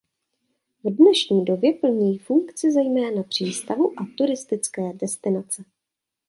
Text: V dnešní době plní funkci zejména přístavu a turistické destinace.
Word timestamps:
V 0.83 0.89
dnešní 0.95 1.45
době 1.45 1.73
plní 1.73 2.17
funkci 2.17 2.71
zejména 2.71 3.23
přístavu 3.23 3.93
a 3.99 4.07
turistické 4.17 4.93
destinace. 4.93 5.63